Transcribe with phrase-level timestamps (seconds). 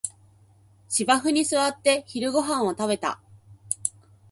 [0.89, 3.19] 芝生に座って昼ごはんを食べた